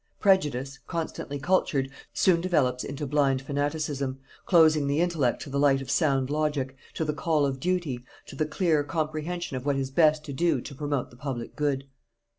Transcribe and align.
Prejudice, 0.19 0.79
constantly 0.87 1.37
cultured, 1.37 1.91
soon 2.11 2.41
develops 2.41 2.83
into 2.83 3.05
blind 3.05 3.43
fanaticism, 3.43 4.17
closing 4.47 4.87
the 4.87 4.99
intellect 4.99 5.43
to 5.43 5.51
the 5.51 5.59
light 5.59 5.79
of 5.79 5.91
sound 5.91 6.31
logic, 6.31 6.75
to 6.95 7.05
the 7.05 7.13
call 7.13 7.45
of 7.45 7.59
duty, 7.59 8.03
to 8.25 8.35
the 8.35 8.47
clear 8.47 8.83
comprehension 8.83 9.57
of 9.57 9.63
what 9.63 9.75
is 9.75 9.91
best 9.91 10.23
to 10.25 10.33
do 10.33 10.59
to 10.59 10.73
promote 10.73 11.11
the 11.11 11.17
public 11.17 11.55
good. 11.55 11.87